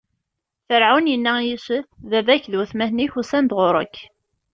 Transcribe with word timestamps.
Ferɛun 0.67 1.11
inna 1.15 1.33
i 1.39 1.45
Yusef: 1.49 1.85
Baba-k 2.09 2.43
d 2.51 2.53
watmaten-ik 2.57 3.13
usan-d 3.19 3.51
ɣur-k. 3.59 3.95